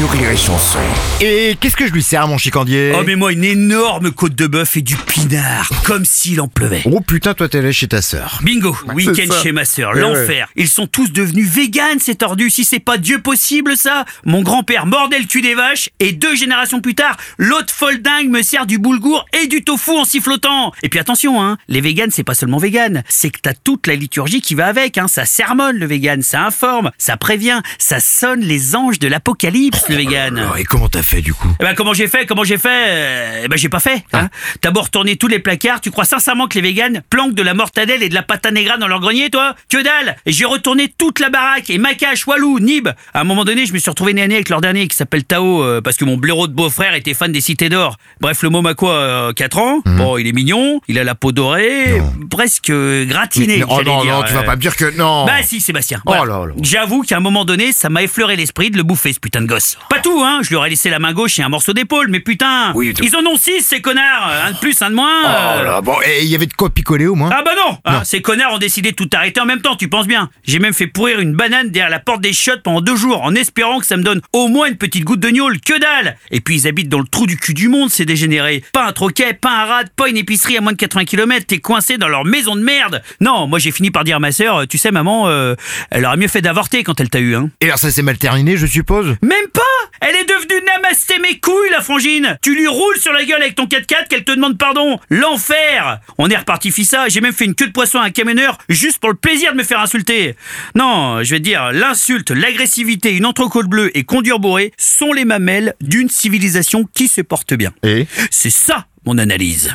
[0.00, 0.78] sur Rire et Chanson.
[1.20, 4.46] Et qu'est-ce que je lui sers, mon chicandier Oh mais moi une énorme côte de
[4.46, 6.80] bœuf et du pinard, comme s'il en pleuvait.
[6.86, 8.38] Oh putain, toi t'es allé chez ta sœur.
[8.42, 10.48] Bingo, c'est week-end chez ma sœur, Ouais, l'enfer.
[10.56, 12.48] Ils sont tous devenus véganes, ces tordus.
[12.48, 14.06] Si c'est pas Dieu possible, ça.
[14.24, 18.30] Mon grand-père mordait le cul des vaches et deux générations plus tard, l'autre folle dingue
[18.30, 20.72] me sert du boulgour et du tofu en sifflotant.
[20.82, 23.96] Et puis attention, hein, les véganes, c'est pas seulement vegan, c'est que t'as toute la
[23.96, 24.96] liturgie qui va avec.
[24.96, 25.08] Hein.
[25.08, 29.96] Ça sermonne le vegan, ça informe, ça prévient, ça sonne les anges de l'apocalypse, le
[29.96, 30.38] vegan.
[30.38, 31.54] Alors, et comment t'as fait du coup?
[31.60, 32.26] Eh ben comment j'ai fait?
[32.26, 33.42] Comment j'ai fait?
[33.44, 34.04] Eh ben j'ai pas fait.
[34.12, 34.28] Hein.
[34.60, 37.54] T'as beau retourner tous les placards, tu crois sincèrement que les véganes planquent de la
[37.54, 39.54] mortadelle et de la pata negra dans leur grenier, toi?
[39.68, 42.88] Que dalle Et j'ai retourné toute la baraque et Macache, Walou, Nib.
[43.14, 45.62] À un moment donné, je me suis retrouvé né avec leur dernier qui s'appelle Tao
[45.62, 47.96] euh, parce que mon blaireau de beau-frère était fan des cités d'or.
[48.20, 49.80] Bref, le môme a quoi euh, 4 ans?
[49.84, 53.62] Bon, il est mignon, il a la peau dorée, presque euh, gratinée.
[53.68, 54.44] Oh non, dire, non, tu vas euh.
[54.44, 56.00] pas me dire que non Bah si Sébastien.
[56.06, 56.24] Oh voilà.
[56.24, 56.52] là là.
[56.62, 59.46] J'avoue qu'à un moment donné, ça m'a effleuré l'esprit de le bouffer ce putain de
[59.46, 59.78] gosse.
[59.88, 60.40] Pas tout, hein.
[60.42, 62.72] Je lui aurais laissé la main gauche et un morceau d'épaule, mais putain.
[62.74, 64.30] Oui, Ils en ont six ces connards.
[64.46, 65.22] Un de plus, un de moins.
[65.24, 65.62] Oh euh.
[65.64, 68.02] là, bon, et il y avait de quoi picoler au moins Ah bah non, hein,
[68.04, 70.30] Ces connards ont décidé de tout arrêter en même temps, tu penses bien.
[70.44, 73.34] J'ai même fait pourrir une banane derrière la porte des chiottes pendant deux jours en
[73.34, 75.60] espérant que ça me donne au moins une petite goutte de gnôle.
[75.60, 78.62] Que dalle Et puis ils habitent dans le trou du cul du monde, ces dégénérés.
[78.72, 81.46] Pas un troquet, pas un rad, pas une épicerie à moins de 80 km.
[81.46, 83.02] T'es coincé dans leur maison de merde.
[83.20, 85.54] Non, moi j'ai fini par dire à ma sœur, tu sais maman, euh,
[85.90, 87.50] elle aurait mieux fait d'avorter quand elle t'a eu, hein.
[87.60, 89.16] Et alors ça s'est mal terminé, je suppose?
[89.22, 89.60] Même pas
[90.00, 93.54] elle est devenue namasté mes couilles, la frangine Tu lui roules sur la gueule avec
[93.54, 97.54] ton 4x4 qu'elle te demande pardon L'enfer On est reparti fissa, j'ai même fait une
[97.54, 100.36] queue de poisson à un camionneur juste pour le plaisir de me faire insulter.
[100.74, 105.74] Non, je vais dire, l'insulte, l'agressivité, une entrecôte bleue et conduire bourré sont les mamelles
[105.80, 107.72] d'une civilisation qui se porte bien.
[107.82, 109.74] Et C'est ça mon analyse.